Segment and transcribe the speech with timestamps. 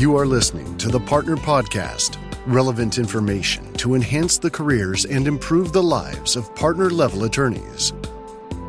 [0.00, 2.16] You are listening to the Partner Podcast
[2.46, 7.92] relevant information to enhance the careers and improve the lives of partner level attorneys.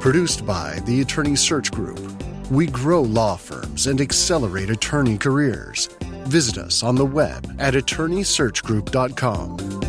[0.01, 2.01] Produced by the Attorney Search Group,
[2.51, 5.87] we grow law firms and accelerate attorney careers.
[6.25, 9.80] Visit us on the web at attorneysearchgroup.com.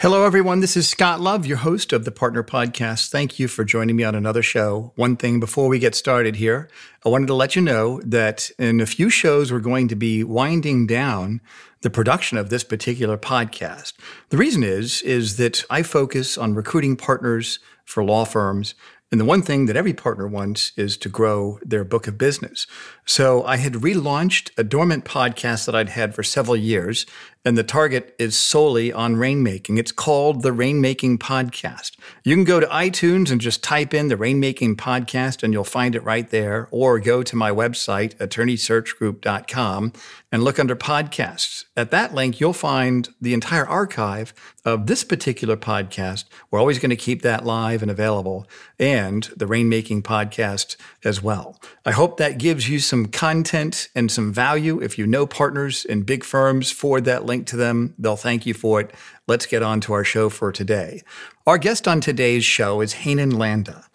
[0.00, 0.60] Hello, everyone.
[0.60, 3.10] This is Scott Love, your host of the Partner Podcast.
[3.10, 4.94] Thank you for joining me on another show.
[4.96, 6.70] One thing before we get started here,
[7.04, 10.24] I wanted to let you know that in a few shows, we're going to be
[10.24, 11.42] winding down
[11.82, 13.92] the production of this particular podcast.
[14.30, 18.74] The reason is, is that I focus on recruiting partners for law firms
[19.12, 22.68] and the one thing that every partner wants is to grow their book of business.
[23.04, 27.06] So I had relaunched a dormant podcast that I'd had for several years,
[27.44, 29.78] and the target is solely on rainmaking.
[29.78, 31.96] It's called the Rainmaking Podcast.
[32.22, 35.94] You can go to iTunes and just type in the Rainmaking Podcast, and you'll find
[35.94, 39.92] it right there, or go to my website, attorneysearchgroup.com,
[40.30, 41.64] and look under podcasts.
[41.76, 46.24] At that link, you'll find the entire archive of this particular podcast.
[46.50, 48.46] We're always going to keep that live and available,
[48.78, 51.58] and the Rainmaking Podcast as well.
[51.90, 54.80] I hope that gives you some content and some value.
[54.80, 57.96] If you know partners in big firms, forward that link to them.
[57.98, 58.94] They'll thank you for it.
[59.26, 61.02] Let's get on to our show for today.
[61.48, 63.86] Our guest on today's show is Heinan Landa.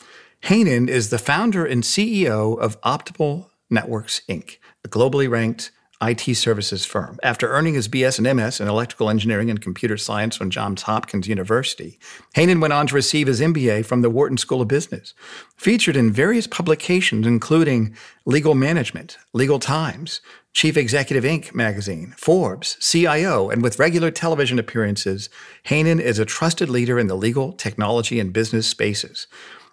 [0.44, 6.86] Heinan is the founder and CEO of Optimal Networks Inc., a globally ranked IT services
[6.86, 7.20] firm.
[7.24, 11.28] After earning his BS and MS in electrical engineering and computer science from Johns Hopkins
[11.28, 12.00] University,
[12.36, 15.14] Heinan went on to receive his MBA from the Wharton School of Business.
[15.56, 20.22] Featured in various publications, including Legal Management, Legal Times,
[20.54, 21.54] Chief Executive Inc.
[21.54, 25.30] magazine, Forbes, CIO, and with regular television appearances,
[25.66, 29.28] Heinan is a trusted leader in the legal, technology, and business spaces.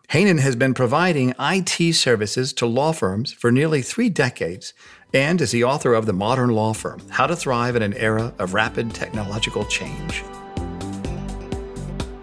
[0.08, 4.74] Heinan has been providing IT services to law firms for nearly three decades
[5.14, 8.32] and is the author of The Modern Law Firm How to Thrive in an Era
[8.38, 10.24] of Rapid Technological Change.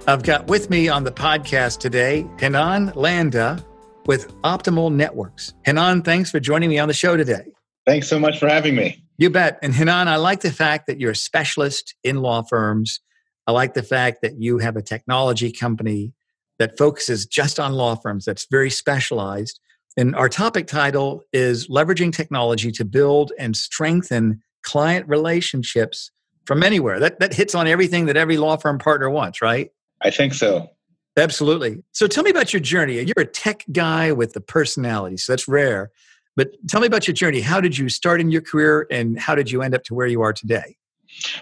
[0.08, 3.64] I've got with me on the podcast today Heinan Landa
[4.06, 5.54] with Optimal Networks.
[5.68, 7.46] Heinan, thanks for joining me on the show today.
[7.86, 9.04] Thanks so much for having me.
[9.18, 9.60] You bet.
[9.62, 13.02] And Heinan, I like the fact that you're a specialist in law firms.
[13.46, 16.14] I like the fact that you have a technology company
[16.58, 19.60] that focuses just on law firms, that's very specialized.
[19.98, 26.12] And our topic title is Leveraging Technology to Build and Strengthen Client Relationships
[26.46, 27.00] from Anywhere.
[27.00, 29.72] That, that hits on everything that every law firm partner wants, right?
[30.02, 30.70] I think so.
[31.18, 31.84] Absolutely.
[31.92, 33.02] So tell me about your journey.
[33.02, 35.92] You're a tech guy with the personality, so that's rare.
[36.36, 37.42] But tell me about your journey.
[37.42, 40.08] How did you start in your career and how did you end up to where
[40.08, 40.78] you are today?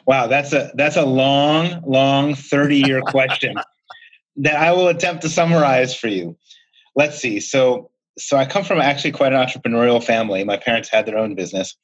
[0.07, 3.56] Wow, that's a that's a long, long 30-year question
[4.38, 6.38] that I will attempt to summarize for you.
[6.96, 7.40] Let's see.
[7.40, 10.44] So so I come from actually quite an entrepreneurial family.
[10.44, 11.75] My parents had their own business,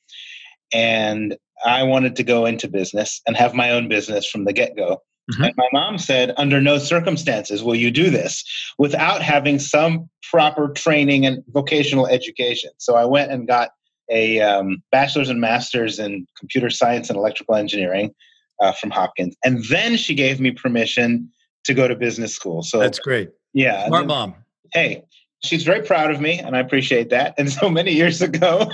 [0.74, 4.76] and I wanted to go into business and have my own business from the get
[4.76, 5.02] go.
[5.32, 5.44] Mm-hmm.
[5.44, 8.44] And my mom said, under no circumstances will you do this
[8.78, 12.72] without having some proper training and vocational education.
[12.78, 13.72] So I went and got
[14.12, 18.14] a um, bachelor's and master's in computer science and electrical engineering
[18.62, 19.36] uh, from Hopkins.
[19.46, 21.32] And then she gave me permission
[21.64, 22.62] to go to business school.
[22.62, 23.30] So that's great.
[23.54, 23.88] Yeah.
[23.88, 24.36] Smart mom.
[24.74, 25.04] Hey,
[25.44, 27.36] she's very proud of me, and I appreciate that.
[27.38, 28.70] And so many years ago,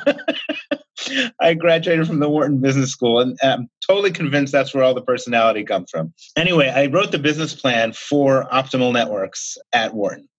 [1.40, 5.02] I graduated from the Wharton Business School, and I'm totally convinced that's where all the
[5.02, 6.14] personality comes from.
[6.38, 10.30] Anyway, I wrote the business plan for Optimal Networks at Wharton,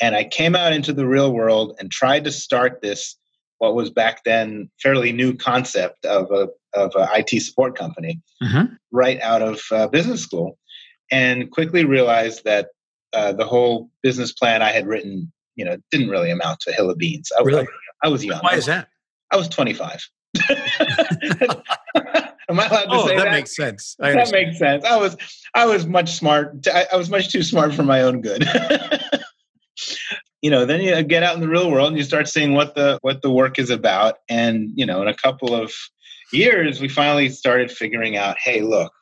[0.00, 3.16] and I came out into the real world and tried to start this
[3.58, 8.74] what was back then fairly new concept of a of an IT support company mm-hmm.
[8.90, 10.58] right out of uh, business school,
[11.10, 12.68] and quickly realized that
[13.12, 16.70] uh, the whole business plan I had written you know, it didn't really amount to
[16.70, 17.30] a hill of beans.
[17.38, 17.66] I, really?
[18.02, 18.40] I, I was young.
[18.40, 18.88] Why is that?
[19.30, 20.08] I was 25.
[22.48, 23.24] Am I allowed to oh, say that?
[23.24, 23.32] that?
[23.32, 23.96] makes sense.
[23.98, 24.84] that makes sense.
[24.84, 25.16] I was
[25.54, 26.66] I was much smart.
[26.68, 28.44] I, I was much too smart for my own good.
[30.42, 32.74] you know, then you get out in the real world and you start seeing what
[32.74, 34.16] the what the work is about.
[34.28, 35.72] And you know, in a couple of
[36.32, 38.92] years, we finally started figuring out, hey, look,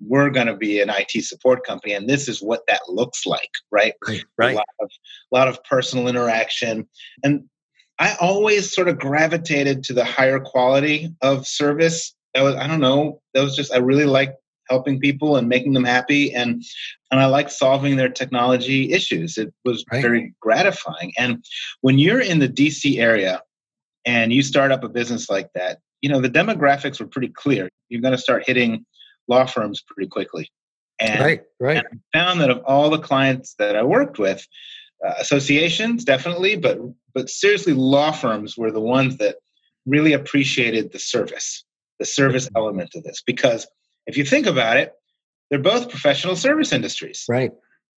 [0.00, 3.50] we're going to be an IT support company, and this is what that looks like,
[3.70, 3.94] right?
[4.06, 4.24] Right.
[4.36, 4.54] right.
[4.54, 4.90] A lot of,
[5.32, 6.86] a lot of personal interaction,
[7.22, 7.44] and
[7.98, 12.14] I always sort of gravitated to the higher quality of service.
[12.34, 14.34] That was, I don't know, that was just I really like
[14.68, 16.62] helping people and making them happy, and
[17.10, 19.38] and I like solving their technology issues.
[19.38, 20.02] It was right.
[20.02, 21.12] very gratifying.
[21.18, 21.44] And
[21.80, 23.42] when you're in the DC area
[24.04, 27.70] and you start up a business like that, you know the demographics were pretty clear.
[27.88, 28.84] You're going to start hitting
[29.28, 30.50] law firms pretty quickly.
[30.98, 31.76] And, right, right.
[31.76, 34.46] And I found that of all the clients that I worked with,
[35.04, 36.78] uh, associations, definitely, but
[37.14, 39.36] but seriously, law firms were the ones that
[39.86, 41.64] really appreciated the service,
[41.98, 43.22] the service element of this.
[43.26, 43.66] Because
[44.06, 44.92] if you think about it,
[45.50, 47.52] they're both professional service industries, right?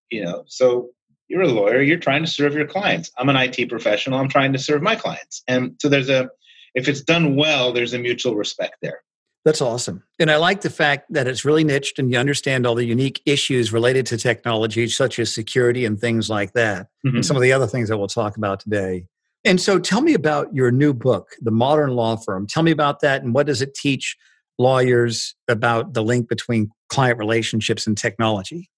[0.09, 0.89] You know, so
[1.27, 3.11] you're a lawyer, you're trying to serve your clients.
[3.17, 6.29] I'm an IT professional, I'm trying to serve my clients, and so there's a
[6.73, 9.01] if it's done well, there's a mutual respect there.
[9.47, 10.03] That's awesome.
[10.19, 13.21] And I like the fact that it's really niched and you understand all the unique
[13.25, 17.15] issues related to technology, such as security and things like that, mm-hmm.
[17.15, 19.05] and some of the other things that we'll talk about today.
[19.45, 22.45] And so tell me about your new book, The Modern Law Firm.
[22.45, 24.17] Tell me about that and what does it teach
[24.59, 28.69] lawyers about the link between client relationships and technology?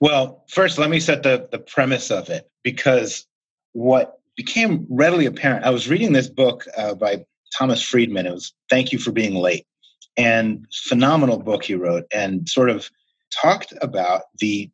[0.00, 3.26] Well, first, let me set the, the premise of it because
[3.74, 8.26] what became readily apparent, I was reading this book uh, by Thomas Friedman.
[8.26, 9.66] It was Thank You for Being Late
[10.16, 12.90] and phenomenal book he wrote and sort of
[13.30, 14.70] talked about the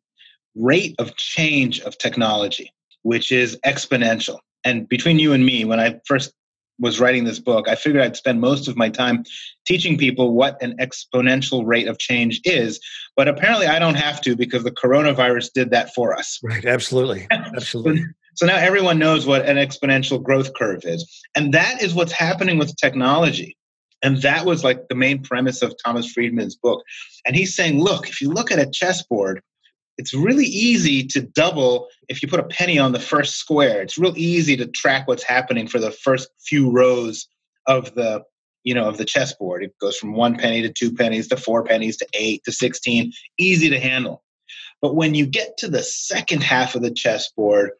[0.55, 2.73] rate of change of technology,
[3.03, 4.39] which is exponential.
[4.63, 6.33] And between you and me, when I first
[6.79, 9.23] was writing this book, I figured I'd spend most of my time
[9.65, 12.79] teaching people what an exponential rate of change is.
[13.15, 16.39] But apparently, I don't have to because the coronavirus did that for us.
[16.43, 17.27] Right, absolutely.
[17.31, 18.05] Absolutely.
[18.35, 21.05] so now everyone knows what an exponential growth curve is.
[21.35, 23.57] And that is what's happening with technology.
[24.03, 26.83] And that was like the main premise of Thomas Friedman's book.
[27.25, 29.41] And he's saying, look, if you look at a chessboard,
[29.97, 33.81] it's really easy to double if you put a penny on the first square.
[33.81, 37.27] It's real easy to track what's happening for the first few rows
[37.65, 38.23] of the
[38.63, 39.63] you know of the chessboard.
[39.63, 43.11] It goes from one penny to two pennies to four pennies to eight to sixteen.
[43.39, 44.23] Easy to handle.
[44.81, 47.71] But when you get to the second half of the chessboard,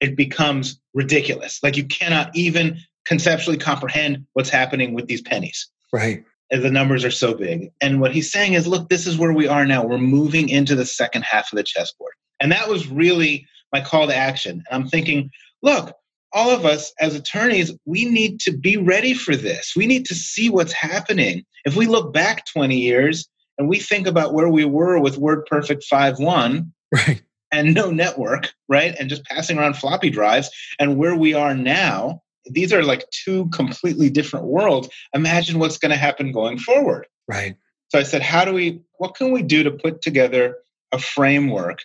[0.00, 1.58] it becomes ridiculous.
[1.62, 5.68] Like you cannot even conceptually comprehend what's happening with these pennies.
[5.92, 6.24] Right.
[6.50, 7.70] And the numbers are so big.
[7.80, 9.84] And what he's saying is, look, this is where we are now.
[9.84, 12.12] We're moving into the second half of the chessboard.
[12.40, 14.62] And that was really my call to action.
[14.70, 15.30] And I'm thinking,
[15.62, 15.92] look,
[16.32, 19.72] all of us as attorneys, we need to be ready for this.
[19.74, 21.44] We need to see what's happening.
[21.64, 25.82] If we look back 20 years and we think about where we were with WordPerfect
[25.90, 27.22] 5.1, right.
[27.52, 28.94] and no network, right?
[28.98, 33.48] And just passing around floppy drives, and where we are now, these are like two
[33.50, 34.88] completely different worlds.
[35.14, 37.06] Imagine what's going to happen going forward.
[37.28, 37.56] Right.
[37.88, 40.56] So I said, how do we, what can we do to put together
[40.92, 41.80] a framework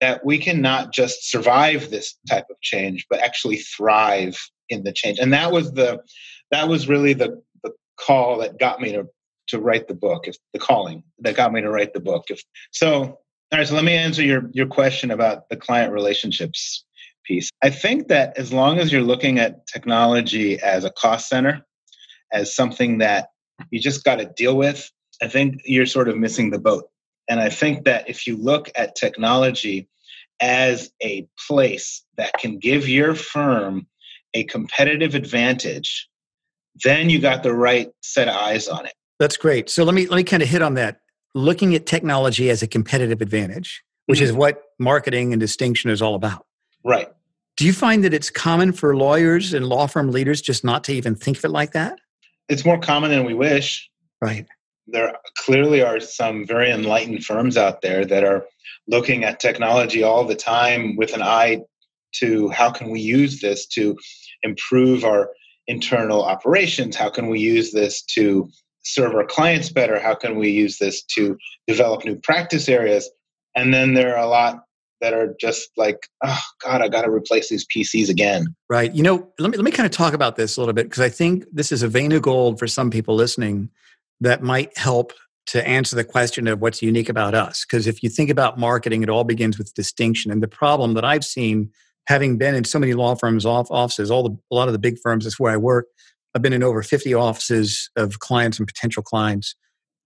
[0.00, 4.92] that we can not just survive this type of change, but actually thrive in the
[4.92, 5.18] change?
[5.18, 6.00] And that was the,
[6.50, 9.06] that was really the, the call that got me to,
[9.48, 12.26] to write the book, if the calling that got me to write the book.
[12.28, 13.18] If so,
[13.52, 16.84] all right, so let me answer your, your question about the client relationships
[17.26, 17.50] piece.
[17.62, 21.64] I think that as long as you're looking at technology as a cost center,
[22.32, 23.30] as something that
[23.70, 24.90] you just got to deal with,
[25.22, 26.88] I think you're sort of missing the boat.
[27.28, 29.88] And I think that if you look at technology
[30.40, 33.86] as a place that can give your firm
[34.34, 36.08] a competitive advantage,
[36.84, 38.92] then you got the right set of eyes on it.
[39.18, 39.70] That's great.
[39.70, 41.00] So let me let me kind of hit on that.
[41.34, 44.26] Looking at technology as a competitive advantage, which mm-hmm.
[44.26, 46.44] is what marketing and distinction is all about.
[46.84, 47.08] Right.
[47.56, 50.92] Do you find that it's common for lawyers and law firm leaders just not to
[50.92, 51.98] even think of it like that?
[52.48, 53.90] It's more common than we wish.
[54.20, 54.46] Right.
[54.86, 58.44] There clearly are some very enlightened firms out there that are
[58.86, 61.62] looking at technology all the time with an eye
[62.16, 63.96] to how can we use this to
[64.42, 65.30] improve our
[65.66, 66.94] internal operations?
[66.94, 68.48] How can we use this to
[68.84, 69.98] serve our clients better?
[69.98, 73.10] How can we use this to develop new practice areas?
[73.56, 74.65] And then there are a lot
[75.00, 78.54] that are just like, oh God, I got to replace these PCs again.
[78.68, 78.94] Right.
[78.94, 81.02] You know, let me let me kind of talk about this a little bit because
[81.02, 83.70] I think this is a vein of gold for some people listening
[84.20, 85.12] that might help
[85.46, 87.64] to answer the question of what's unique about us.
[87.64, 90.32] Because if you think about marketing, it all begins with distinction.
[90.32, 91.70] And the problem that I've seen,
[92.08, 94.78] having been in so many law firms, off offices, all the a lot of the
[94.78, 95.86] big firms, that's where I work.
[96.34, 99.54] I've been in over 50 offices of clients and potential clients.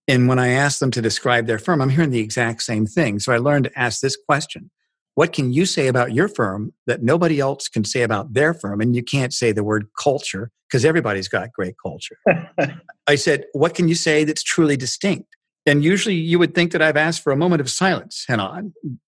[0.07, 3.19] And when I ask them to describe their firm, I'm hearing the exact same thing.
[3.19, 4.69] So I learned to ask this question
[5.15, 8.81] what can you say about your firm that nobody else can say about their firm?
[8.81, 12.17] And you can't say the word culture because everybody's got great culture.
[13.07, 15.35] I said, What can you say that's truly distinct?
[15.65, 18.41] And usually you would think that I've asked for a moment of silence, and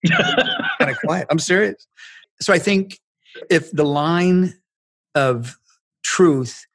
[0.10, 1.28] kind of quiet.
[1.30, 1.88] I'm serious.
[2.42, 3.00] So I think
[3.50, 4.54] if the line
[5.16, 5.58] of
[6.04, 6.66] truth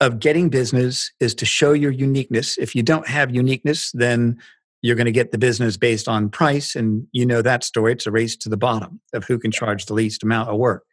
[0.00, 4.40] of getting business is to show your uniqueness, if you don't have uniqueness, then
[4.82, 8.06] you're going to get the business based on price and you know that story it's
[8.06, 10.84] a race to the bottom of who can charge the least amount of work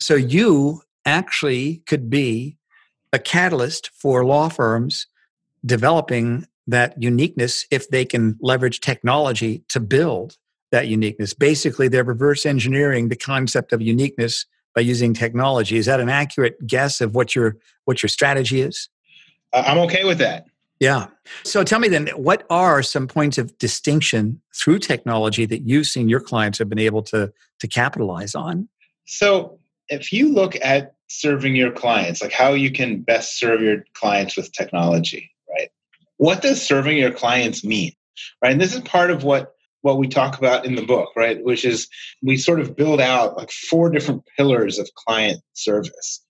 [0.00, 2.56] so you actually could be
[3.12, 5.06] a catalyst for law firms
[5.64, 10.36] developing that uniqueness if they can leverage technology to build
[10.70, 11.34] that uniqueness.
[11.34, 15.76] Basically, they're reverse engineering the concept of uniqueness by using technology.
[15.76, 18.88] Is that an accurate guess of what your what your strategy is?
[19.52, 20.46] I'm okay with that.
[20.80, 21.06] Yeah.
[21.44, 26.08] So tell me then, what are some points of distinction through technology that you've seen
[26.08, 28.68] your clients have been able to to capitalize on?
[29.06, 33.84] So if you look at serving your clients, like how you can best serve your
[33.94, 35.70] clients with technology, right?
[36.16, 37.92] What does serving your clients mean?
[38.42, 38.52] Right.
[38.52, 39.52] And this is part of what
[39.82, 41.44] what we talk about in the book, right?
[41.44, 41.88] Which is
[42.22, 46.24] we sort of build out like four different pillars of client service.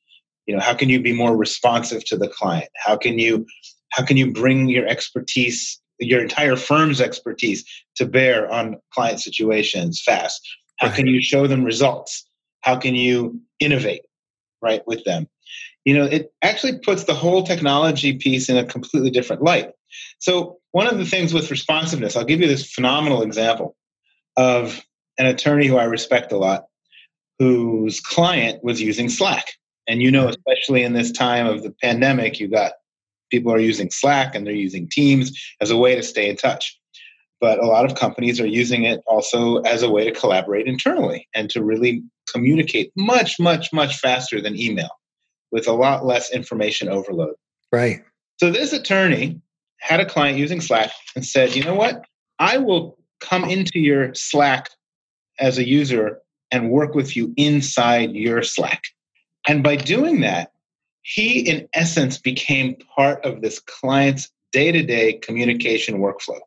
[0.47, 2.69] You know, how can you be more responsive to the client?
[2.75, 3.47] How can you
[3.95, 10.03] how can you bring your expertise, your entire firm's expertise to bear on client situations
[10.05, 10.41] fast?
[10.81, 12.29] How can you show them results?
[12.63, 14.03] How can you innovate,
[14.61, 15.29] right, with them?
[15.85, 19.71] You know, it actually puts the whole technology piece in a completely different light.
[20.19, 23.77] So, one of the things with responsiveness, I'll give you this phenomenal example
[24.37, 24.85] of
[25.19, 26.65] an attorney who I respect a lot,
[27.39, 29.53] whose client was using Slack.
[29.87, 30.31] And you know, mm-hmm.
[30.31, 32.73] especially in this time of the pandemic, you got
[33.35, 36.79] people are using Slack and they're using Teams as a way to stay in touch.
[37.41, 41.29] But a lot of companies are using it also as a way to collaborate internally
[41.35, 44.91] and to really communicate much, much, much faster than email
[45.51, 47.35] with a lot less information overload.
[47.73, 48.05] Right.
[48.39, 49.41] So this attorney
[49.79, 52.05] had a client using Slack and said, you know what?
[52.39, 54.71] I will come into your Slack
[55.41, 56.21] as a user
[56.53, 58.83] and work with you inside your Slack.
[59.49, 60.53] And by doing that,
[61.05, 66.41] he, in essence, became part of this client's day to day communication workflow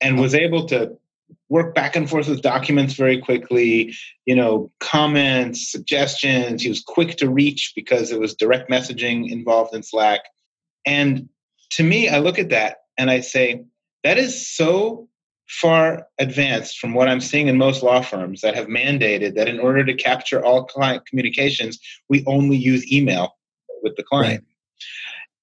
[0.00, 0.96] and was able to
[1.48, 3.94] work back and forth with documents very quickly,
[4.26, 6.62] you know, comments, suggestions.
[6.62, 10.20] He was quick to reach because it was direct messaging involved in Slack.
[10.84, 11.28] And
[11.70, 13.64] to me, I look at that and I say,
[14.04, 15.08] that is so
[15.48, 19.58] far advanced from what I'm seeing in most law firms that have mandated that in
[19.58, 21.78] order to capture all client communications,
[22.10, 23.36] we only use email
[23.86, 24.42] with the client.
[24.42, 24.52] Right.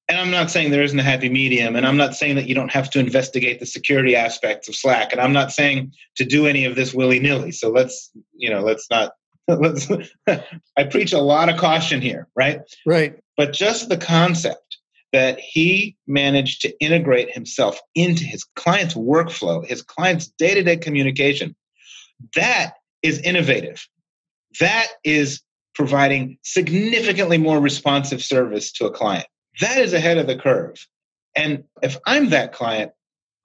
[0.10, 2.54] And I'm not saying there isn't a happy medium, and I'm not saying that you
[2.54, 6.46] don't have to investigate the security aspects of Slack, and I'm not saying to do
[6.46, 7.54] any of this willy nilly.
[7.54, 9.14] So let's, you know, let's not.
[9.48, 9.90] Let's.
[10.78, 12.62] I preach a lot of caution here, right?
[12.86, 13.20] Right.
[13.36, 14.78] But just the concept
[15.12, 20.78] that he managed to integrate himself into his client's workflow, his client's day to day
[20.78, 21.56] communication,
[22.36, 23.86] that is innovative.
[24.60, 25.42] That is
[25.76, 29.26] providing significantly more responsive service to a client.
[29.60, 30.86] That is ahead of the curve.
[31.36, 32.92] And if I'm that client,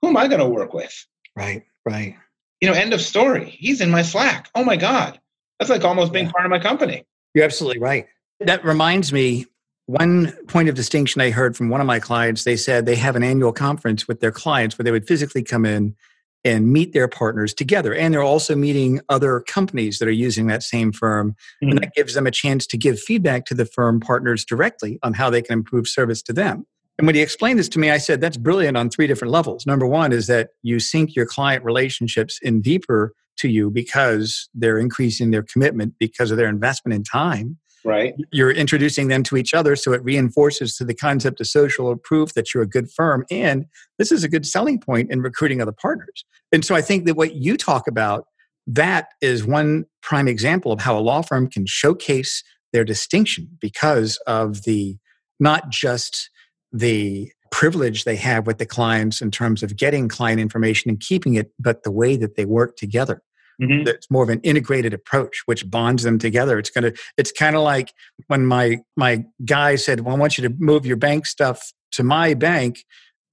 [0.02, 0.94] who am I going to work with?
[1.37, 2.16] Right, right.
[2.61, 3.56] You know, end of story.
[3.58, 4.50] He's in my Slack.
[4.54, 5.18] Oh my God.
[5.58, 6.32] That's like almost being yeah.
[6.32, 7.04] part of my company.
[7.35, 8.06] You're absolutely right.
[8.40, 9.47] That reminds me
[9.87, 12.44] one point of distinction I heard from one of my clients.
[12.44, 15.64] They said they have an annual conference with their clients where they would physically come
[15.64, 15.97] in
[16.45, 17.95] and meet their partners together.
[17.95, 21.33] And they're also meeting other companies that are using that same firm.
[21.62, 21.71] Mm-hmm.
[21.71, 25.14] And that gives them a chance to give feedback to the firm partners directly on
[25.14, 26.64] how they can improve service to them.
[26.99, 29.66] And when he explained this to me, I said, that's brilliant on three different levels.
[29.66, 34.78] Number one is that you sink your client relationships in deeper to you because they're
[34.78, 37.57] increasing their commitment because of their investment in time.
[37.85, 38.14] Right.
[38.32, 42.35] You're introducing them to each other, so it reinforces to the concept of social proof
[42.35, 43.25] that you're a good firm.
[43.30, 43.66] And
[43.99, 46.25] this is a good selling point in recruiting other partners.
[46.52, 48.26] And so I think that what you talk about,
[48.66, 52.42] that is one prime example of how a law firm can showcase
[52.73, 54.97] their distinction because of the
[55.40, 56.30] not just
[56.73, 61.35] the privilege they have with the clients in terms of getting client information and keeping
[61.35, 63.23] it, but the way that they work together.
[63.60, 63.88] Mm-hmm.
[63.88, 66.58] It's more of an integrated approach, which bonds them together.
[66.58, 66.92] It's gonna.
[67.16, 67.92] It's kind of like
[68.28, 72.04] when my my guy said, "Well, I want you to move your bank stuff to
[72.04, 72.84] my bank."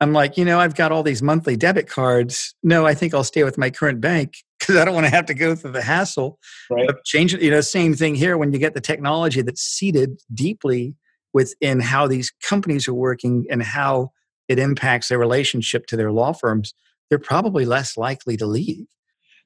[0.01, 2.53] I'm like, you know, I've got all these monthly debit cards.
[2.63, 5.25] No, I think I'll stay with my current bank because I don't want to have
[5.27, 6.39] to go through the hassle
[6.69, 6.89] right.
[6.89, 7.41] of changing.
[7.41, 10.95] You know, same thing here when you get the technology that's seated deeply
[11.33, 14.11] within how these companies are working and how
[14.47, 16.73] it impacts their relationship to their law firms.
[17.09, 18.87] They're probably less likely to leave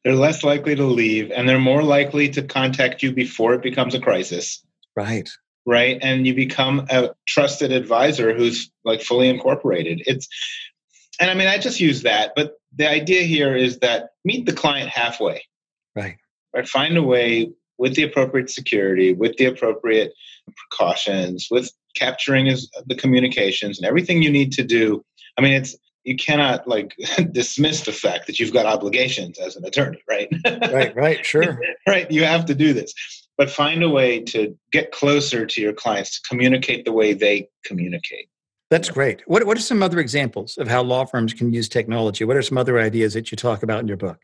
[0.03, 3.93] they're less likely to leave and they're more likely to contact you before it becomes
[3.95, 4.63] a crisis.
[4.95, 5.29] Right.
[5.65, 5.99] Right.
[6.01, 10.01] And you become a trusted advisor who's like fully incorporated.
[10.05, 10.27] It's,
[11.19, 14.53] and I mean, I just use that, but the idea here is that meet the
[14.53, 15.43] client halfway.
[15.95, 16.17] Right.
[16.53, 16.67] Right.
[16.67, 20.13] Find a way with the appropriate security, with the appropriate
[20.55, 25.03] precautions, with capturing his, the communications and everything you need to do.
[25.37, 26.95] I mean, it's you cannot like
[27.31, 30.29] dismiss the fact that you've got obligations as an attorney, right?
[30.45, 31.59] right, right, sure.
[31.87, 32.93] right, you have to do this.
[33.37, 37.49] But find a way to get closer to your clients to communicate the way they
[37.63, 38.27] communicate.
[38.69, 39.21] That's great.
[39.27, 42.23] What, what are some other examples of how law firms can use technology?
[42.23, 44.19] What are some other ideas that you talk about in your book?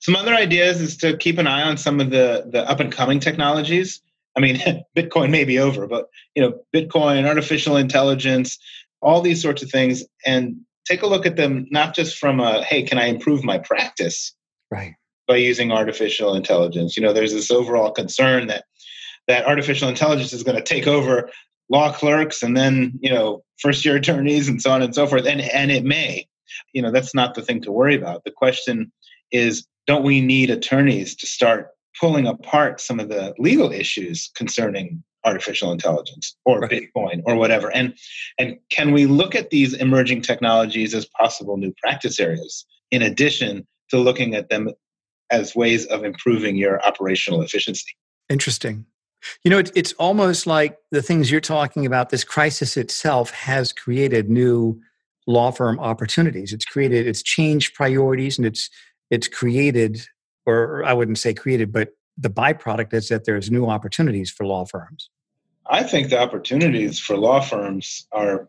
[0.00, 2.92] Some other ideas is to keep an eye on some of the the up and
[2.92, 4.02] coming technologies.
[4.36, 4.56] I mean,
[4.96, 8.58] Bitcoin may be over, but you know, Bitcoin, artificial intelligence,
[9.00, 10.56] all these sorts of things, and
[10.86, 14.34] take a look at them not just from a hey, can I improve my practice?
[14.70, 14.94] Right.
[15.26, 16.96] By using artificial intelligence.
[16.96, 18.64] You know, there's this overall concern that
[19.28, 21.30] that artificial intelligence is going to take over
[21.68, 25.26] law clerks and then, you know, first year attorneys and so on and so forth.
[25.26, 26.26] And and it may.
[26.72, 28.24] You know, that's not the thing to worry about.
[28.24, 28.92] The question
[29.32, 35.02] is, don't we need attorneys to start pulling apart some of the legal issues concerning
[35.26, 36.70] artificial intelligence or right.
[36.70, 37.94] bitcoin or whatever and
[38.38, 43.66] and can we look at these emerging technologies as possible new practice areas in addition
[43.90, 44.70] to looking at them
[45.30, 47.96] as ways of improving your operational efficiency
[48.30, 48.86] interesting
[49.44, 53.72] you know it, it's almost like the things you're talking about this crisis itself has
[53.72, 54.80] created new
[55.26, 58.70] law firm opportunities it's created it's changed priorities and it's
[59.10, 60.06] it's created
[60.46, 64.64] or I wouldn't say created, but the byproduct is that there's new opportunities for law
[64.64, 65.10] firms.
[65.70, 68.48] I think the opportunities for law firms are,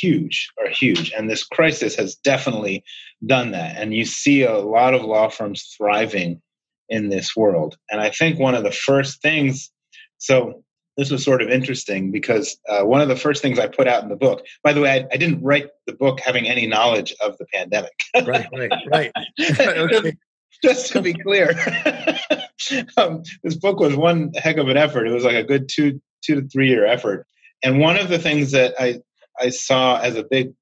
[0.00, 1.12] huge, are huge.
[1.12, 2.84] And this crisis has definitely
[3.26, 3.76] done that.
[3.76, 6.40] And you see a lot of law firms thriving
[6.88, 7.76] in this world.
[7.90, 9.70] And I think one of the first things,
[10.18, 10.62] so
[10.96, 14.02] this was sort of interesting because uh, one of the first things I put out
[14.02, 17.14] in the book, by the way, I, I didn't write the book having any knowledge
[17.20, 17.92] of the pandemic.
[18.24, 19.12] right, right, right.
[19.40, 20.12] okay
[20.62, 21.50] just to be clear,
[22.96, 25.06] um, this book was one heck of an effort.
[25.06, 27.26] It was like a good two two to three year effort.
[27.62, 29.00] And one of the things that I
[29.40, 30.52] I saw as a big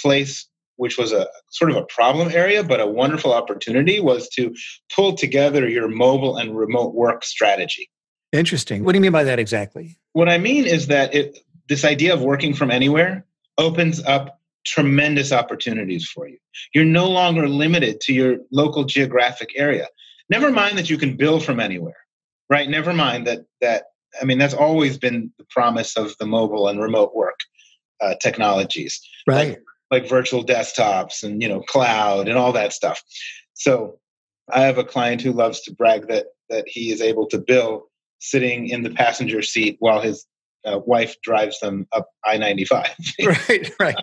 [0.00, 4.54] place, which was a sort of a problem area, but a wonderful opportunity, was to
[4.94, 7.90] pull together your mobile and remote work strategy.
[8.32, 8.84] Interesting.
[8.84, 9.96] What do you mean by that exactly?
[10.12, 11.38] What I mean is that it,
[11.68, 13.24] this idea of working from anywhere
[13.56, 16.38] opens up tremendous opportunities for you.
[16.74, 19.86] You're no longer limited to your local geographic area.
[20.28, 21.96] Never mind that you can bill from anywhere,
[22.50, 22.68] right?
[22.68, 23.84] Never mind that that
[24.20, 27.38] I mean that's always been the promise of the mobile and remote work
[28.00, 29.50] uh, technologies, right?
[29.50, 33.02] Like, like virtual desktops and you know cloud and all that stuff.
[33.54, 33.98] So
[34.50, 37.88] I have a client who loves to brag that that he is able to bill
[38.20, 40.26] sitting in the passenger seat while his
[40.64, 42.86] uh, wife drives them up I 95.
[43.24, 43.96] right, right.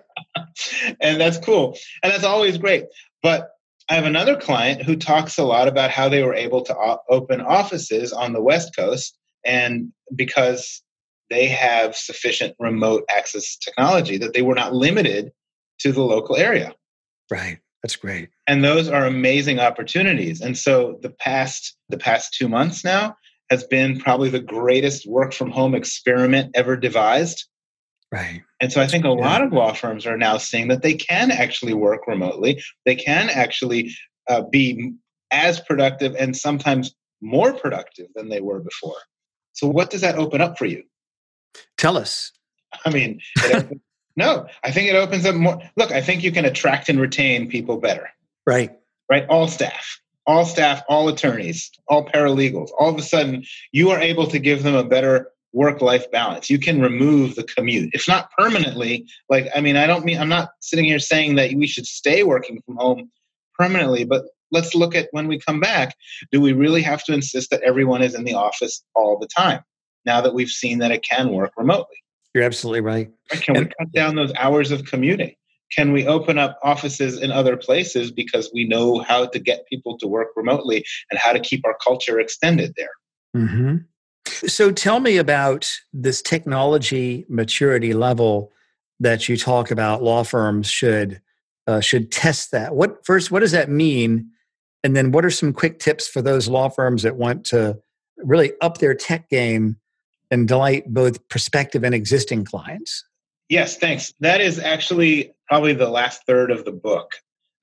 [1.02, 1.78] and that's cool.
[2.02, 2.86] And that's always great.
[3.22, 3.50] But
[3.90, 7.00] I have another client who talks a lot about how they were able to o-
[7.10, 9.18] open offices on the West Coast.
[9.46, 10.82] And because
[11.30, 15.32] they have sufficient remote access technology, that they were not limited
[15.80, 16.74] to the local area.
[17.32, 17.60] Right.
[17.84, 18.30] That's great.
[18.48, 20.42] And those are amazing opportunities.
[20.42, 23.16] And so the past the past 2 months now
[23.52, 27.46] has been probably the greatest work from home experiment ever devised.
[28.12, 28.42] Right.
[28.60, 31.32] And so I think a lot of law firms are now seeing that they can
[31.32, 32.64] actually work remotely.
[32.86, 33.92] They can actually
[34.30, 34.94] uh, be
[35.32, 38.98] as productive and sometimes more productive than they were before.
[39.56, 40.84] So, what does that open up for you?
[41.78, 42.32] Tell us.
[42.86, 43.82] I mean, opens,
[44.16, 45.60] no, I think it opens up more.
[45.76, 48.10] Look, I think you can attract and retain people better.
[48.46, 48.72] Right.
[49.10, 49.26] Right.
[49.28, 54.28] All staff all staff, all attorneys, all paralegals, all of a sudden you are able
[54.28, 56.50] to give them a better work life balance.
[56.50, 57.92] You can remove the commute.
[57.94, 61.54] If not permanently, like, I mean, I don't mean, I'm not sitting here saying that
[61.54, 63.12] we should stay working from home
[63.58, 65.96] permanently, but let's look at when we come back.
[66.32, 69.62] Do we really have to insist that everyone is in the office all the time
[70.06, 71.98] now that we've seen that it can work remotely?
[72.34, 73.12] You're absolutely right.
[73.30, 75.36] Can we cut down those hours of commuting?
[75.72, 79.98] can we open up offices in other places because we know how to get people
[79.98, 82.92] to work remotely and how to keep our culture extended there
[83.36, 83.78] mm-hmm.
[84.48, 88.52] so tell me about this technology maturity level
[89.00, 91.22] that you talk about law firms should
[91.68, 94.30] uh, should test that what first what does that mean
[94.86, 97.78] and then what are some quick tips for those law firms that want to
[98.18, 99.78] really up their tech game
[100.32, 103.04] and delight both prospective and existing clients
[103.50, 104.14] Yes, thanks.
[104.22, 107.12] That is actually probably the last third of the book.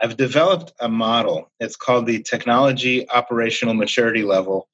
[0.01, 1.51] I've developed a model.
[1.61, 4.69] It's called the Technology Operational Maturity Level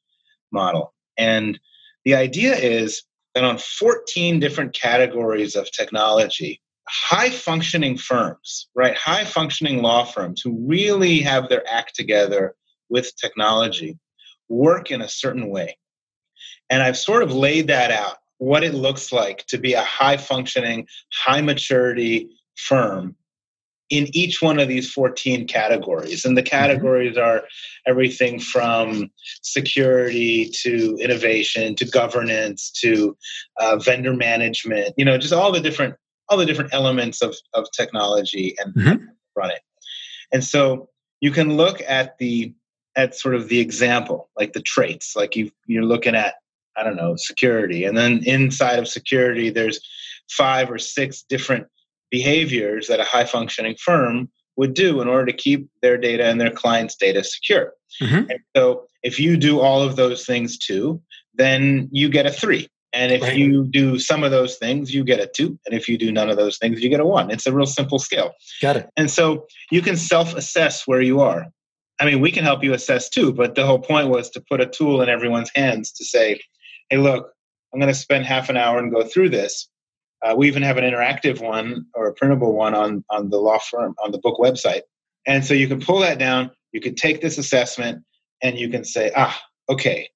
[0.53, 0.93] Model.
[1.17, 1.59] And
[2.05, 3.03] the idea is
[3.35, 8.97] that on 14 different categories of technology, high functioning firms, right?
[8.97, 12.55] High functioning law firms who really have their act together
[12.89, 13.99] with technology
[14.49, 15.77] work in a certain way.
[16.71, 20.17] And I've sort of laid that out what it looks like to be a high
[20.17, 23.17] functioning, high maturity firm
[23.91, 26.25] in each one of these 14 categories.
[26.25, 26.51] And the mm-hmm.
[26.51, 27.45] categories are
[27.87, 29.11] everything from
[29.43, 33.17] security to innovation to governance to
[33.59, 35.95] uh, vendor management, you know, just all the different
[36.29, 39.05] all the different elements of, of technology and mm-hmm.
[39.37, 39.61] run it.
[40.33, 40.89] And so
[41.21, 42.55] you can look at the
[42.97, 46.35] at sort of the example, like the traits, like you you're looking at
[46.77, 49.81] I don't know security, and then inside of security, there's
[50.31, 51.67] five or six different
[52.11, 56.41] behaviors that a high functioning firm would do in order to keep their data and
[56.41, 57.73] their clients' data secure.
[58.03, 58.31] Mm-hmm.
[58.31, 61.01] And so if you do all of those things too,
[61.35, 62.69] then you get a three.
[62.93, 63.37] And if right.
[63.37, 65.59] you do some of those things, you get a two.
[65.67, 67.31] And if you do none of those things, you get a one.
[67.31, 68.33] It's a real simple scale.
[68.63, 68.89] Got it.
[68.97, 71.47] And so you can self assess where you are.
[72.01, 74.61] I mean, we can help you assess too, but the whole point was to put
[74.61, 76.41] a tool in everyone's hands to say,
[76.91, 77.33] hey, look,
[77.73, 79.69] I'm going to spend half an hour and go through this.
[80.25, 83.59] Uh, we even have an interactive one or a printable one on, on the law
[83.59, 84.83] firm, on the book website.
[85.27, 88.03] And so you can pull that down, you can take this assessment,
[88.43, 90.09] and you can say, ah, okay,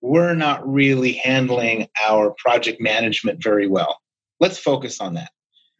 [0.00, 3.98] we're not really handling our project management very well.
[4.38, 5.30] Let's focus on that.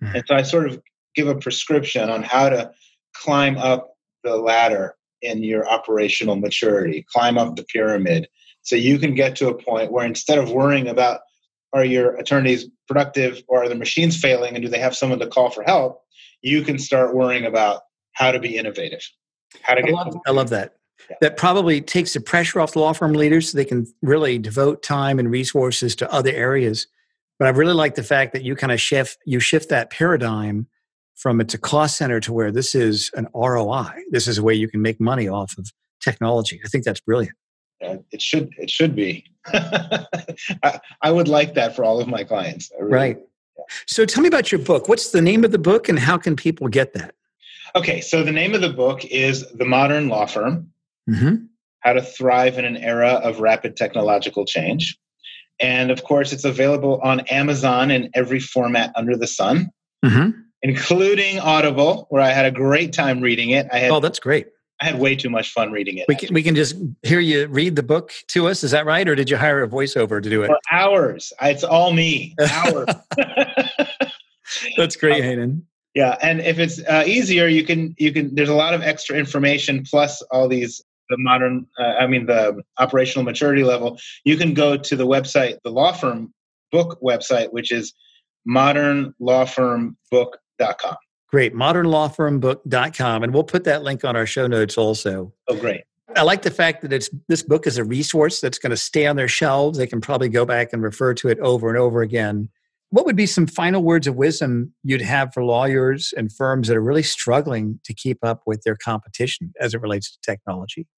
[0.03, 0.17] Mm-hmm.
[0.17, 0.81] And so I sort of
[1.15, 2.71] give a prescription on how to
[3.15, 8.29] climb up the ladder in your operational maturity, climb up the pyramid
[8.63, 11.21] so you can get to a point where instead of worrying about
[11.73, 15.27] are your attorneys productive or are the machines failing and do they have someone to
[15.27, 16.03] call for help,
[16.43, 19.01] you can start worrying about how to be innovative.
[19.63, 20.75] How to I love, I love that
[21.21, 24.83] that probably takes the pressure off the law firm leaders so they can really devote
[24.83, 26.87] time and resources to other areas.
[27.39, 30.67] But i really like the fact that you kind of shift you shift that paradigm
[31.17, 34.55] from it's a cost center to where this is an roi this is a way
[34.55, 36.61] you can make money off of technology.
[36.65, 37.37] I think that's brilliant.
[37.81, 39.25] Yeah, it should it should be.
[39.47, 42.71] I, I, would like that for all of my clients.
[42.79, 43.19] Really, right.
[43.57, 43.65] yeah.
[43.87, 44.87] so tell me about your book.
[44.87, 47.15] What's the name of the book and how can people get that?
[47.75, 50.71] Okay so the name of the book is the modern law firm
[51.09, 51.45] mm-hmm.
[51.81, 54.99] how to thrive in an era of rapid technological change.
[55.61, 59.71] And of course, it's available on Amazon in every format under the sun,
[60.05, 60.31] mm-hmm.
[60.63, 63.67] including Audible, where I had a great time reading it.
[63.71, 64.49] I had, oh, that's great.
[64.81, 66.07] I had way too much fun reading it.
[66.09, 68.65] We can, we can just hear you read the book to us.
[68.65, 69.07] Is that right?
[69.07, 70.47] Or did you hire a voiceover to do it?
[70.47, 71.35] For hours.
[71.43, 72.35] It's all me.
[72.41, 72.89] Hours.
[74.79, 75.63] That's great, um, Heinan.
[75.95, 78.35] Yeah, and if it's uh, easier, you can you can.
[78.35, 82.63] There's a lot of extra information plus all these the modern, uh, I mean, the
[82.79, 86.33] operational maturity level, you can go to the website, the law firm
[86.73, 87.93] book website, which is
[88.49, 90.97] modernlawfirmbook.com.
[91.29, 91.55] Great.
[91.55, 93.23] Modernlawfirmbook.com.
[93.23, 95.35] And we'll put that link on our show notes also.
[95.49, 95.83] Oh, great.
[96.17, 99.07] I like the fact that it's this book is a resource that's going to stay
[99.07, 99.79] on their shelves.
[99.79, 102.49] They can probably go back and refer to it over and over again.
[102.91, 106.77] What would be some final words of wisdom you'd have for lawyers and firms that
[106.77, 110.89] are really struggling to keep up with their competition as it relates to technology?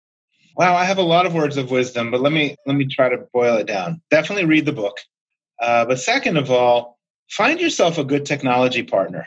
[0.57, 3.09] Wow, I have a lot of words of wisdom, but let me let me try
[3.09, 4.01] to boil it down.
[4.11, 4.97] Definitely read the book,
[5.61, 6.99] uh, but second of all,
[7.31, 9.27] find yourself a good technology partner,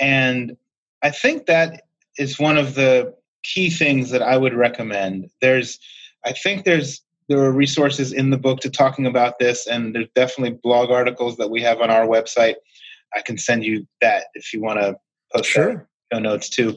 [0.00, 0.56] and
[1.02, 1.82] I think that
[2.18, 5.30] is one of the key things that I would recommend.
[5.40, 5.78] There's,
[6.24, 10.08] I think there's there are resources in the book to talking about this, and there's
[10.14, 12.54] definitely blog articles that we have on our website.
[13.14, 14.96] I can send you that if you want to
[15.34, 15.88] post sure.
[16.12, 16.76] show notes too.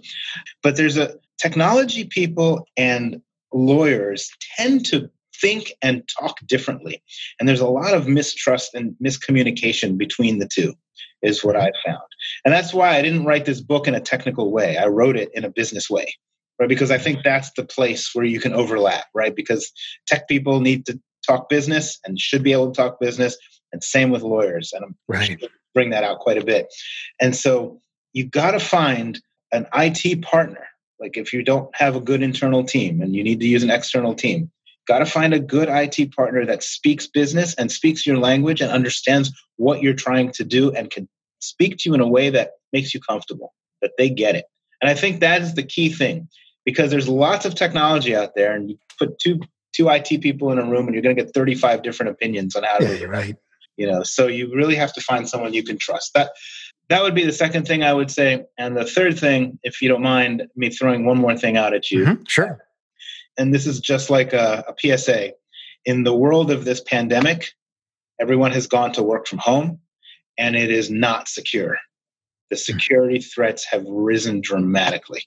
[0.62, 3.22] But there's a technology people and
[3.54, 5.10] lawyers tend to
[5.40, 7.02] think and talk differently.
[7.40, 10.74] And there's a lot of mistrust and miscommunication between the two,
[11.22, 12.02] is what I found.
[12.46, 14.78] And that's why I didn't write this book in a technical way.
[14.78, 16.14] I wrote it in a business way,
[16.60, 16.70] right?
[16.70, 19.36] Because I think that's the place where you can overlap, right?
[19.36, 19.72] Because
[20.08, 23.38] tech people need to talk business and should be able to talk business,
[23.74, 24.72] and same with lawyers.
[24.74, 25.42] And I'm right.
[25.74, 26.68] bring that out quite a bit.
[27.20, 27.80] And so
[28.14, 29.20] you've got to find
[29.52, 30.68] an IT partner
[31.02, 33.72] like if you don't have a good internal team and you need to use an
[33.72, 34.52] external team,
[34.88, 38.72] got to find a good IT partner that speaks business and speaks your language and
[38.72, 41.10] understands what you're trying to do and can
[41.40, 44.46] speak to you in a way that makes you comfortable, that they get it.
[44.80, 46.30] And I think that is the key thing
[46.66, 49.40] because there's lots of technology out there and you put two
[49.74, 52.64] two IT people in a room and you're going to get 35 different opinions on
[52.64, 53.36] how to yeah, right.
[53.78, 56.12] You know, so you really have to find someone you can trust.
[56.14, 56.32] That
[56.92, 58.44] that would be the second thing I would say.
[58.58, 61.90] And the third thing, if you don't mind me throwing one more thing out at
[61.90, 62.04] you.
[62.04, 62.66] Mm-hmm, sure.
[63.38, 65.32] And this is just like a, a PSA.
[65.86, 67.54] In the world of this pandemic,
[68.20, 69.80] everyone has gone to work from home
[70.38, 71.78] and it is not secure.
[72.50, 72.60] The mm.
[72.60, 75.24] security threats have risen dramatically.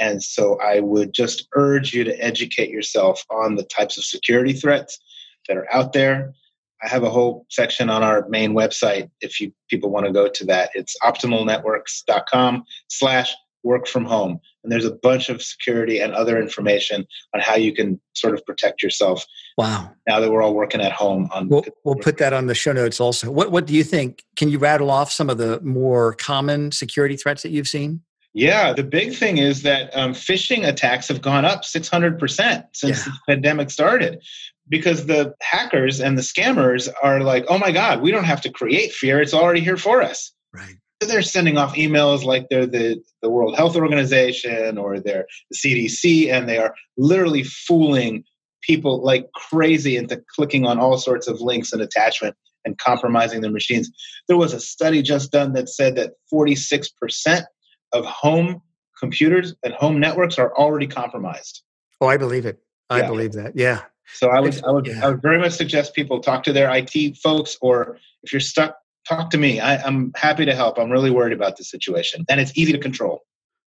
[0.00, 4.54] And so I would just urge you to educate yourself on the types of security
[4.54, 4.98] threats
[5.46, 6.34] that are out there
[6.82, 10.28] I have a whole section on our main website if you people want to go
[10.28, 10.70] to that.
[10.74, 13.34] It's optimalnetworks.com slash
[13.66, 14.40] work from home.
[14.62, 18.44] And there's a bunch of security and other information on how you can sort of
[18.46, 19.24] protect yourself.
[19.58, 19.92] Wow.
[20.06, 22.72] Now that we're all working at home on We'll, we'll put that on the show
[22.72, 23.30] notes also.
[23.30, 24.24] What what do you think?
[24.36, 28.02] Can you rattle off some of the more common security threats that you've seen?
[28.32, 33.04] Yeah, the big thing is that um, phishing attacks have gone up 600% since yeah.
[33.04, 34.22] the pandemic started
[34.68, 38.50] because the hackers and the scammers are like, oh my God, we don't have to
[38.50, 39.20] create fear.
[39.20, 40.32] It's already here for us.
[40.52, 40.76] Right.
[41.02, 45.56] So they're sending off emails like they're the, the World Health Organization or they're the
[45.56, 48.24] CDC, and they are literally fooling
[48.62, 53.50] people like crazy into clicking on all sorts of links and attachment and compromising their
[53.50, 53.90] machines.
[54.26, 57.44] There was a study just done that said that 46%
[57.92, 58.62] of home
[58.98, 61.62] computers and home networks are already compromised.
[62.00, 62.58] Oh, I believe it.
[62.90, 63.06] I yeah.
[63.06, 63.56] believe that.
[63.56, 63.82] Yeah.
[64.14, 65.04] So I would, I would, yeah.
[65.04, 68.76] I would very much suggest people talk to their IT folks, or if you're stuck,
[69.08, 69.60] talk to me.
[69.60, 70.78] I, I'm happy to help.
[70.78, 73.22] I'm really worried about the situation, and it's easy to control.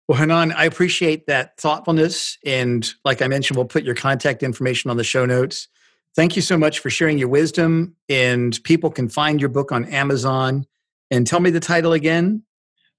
[0.06, 2.36] Well, Heinan, I appreciate that thoughtfulness.
[2.44, 5.68] And like I mentioned, we'll put your contact information on the show notes.
[6.14, 7.96] Thank you so much for sharing your wisdom.
[8.08, 10.66] And people can find your book on Amazon.
[11.10, 12.42] And tell me the title again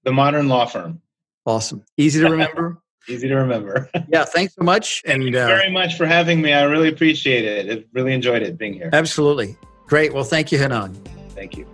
[0.04, 1.00] The Modern Law Firm.
[1.44, 1.84] Awesome.
[1.96, 2.82] Easy to remember.
[3.08, 3.88] Easy to remember.
[4.08, 5.02] yeah, thanks so much.
[5.04, 6.52] And Thank you uh, very much for having me.
[6.52, 7.78] I really appreciate it.
[7.78, 8.90] I really enjoyed it being here.
[8.92, 9.56] Absolutely.
[9.86, 10.12] Great.
[10.12, 10.94] Well, thank you, Heinan.
[11.30, 11.66] Thank you.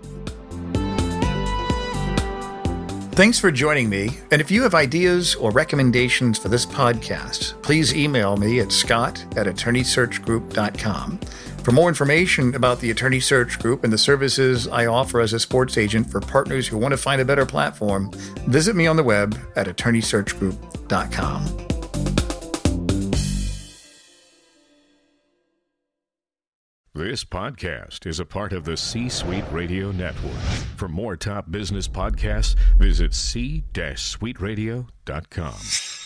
[3.13, 4.19] Thanks for joining me.
[4.31, 9.23] And if you have ideas or recommendations for this podcast, please email me at scott
[9.37, 11.21] at attorneysearchgroup.com.
[11.65, 15.39] For more information about the Attorney Search Group and the services I offer as a
[15.39, 18.11] sports agent for partners who want to find a better platform,
[18.49, 21.69] visit me on the web at attorneysearchgroup.com.
[26.95, 30.37] This podcast is a part of the C Suite Radio Network.
[30.77, 36.02] For more top business podcasts, visit c-suiteradio.com.